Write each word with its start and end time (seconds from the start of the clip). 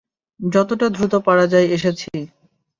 যতটা 0.39 0.87
দ্রুত 0.89 1.13
পারা 1.27 1.45
যায়, 1.47 1.67
এসেছি। 1.69 2.09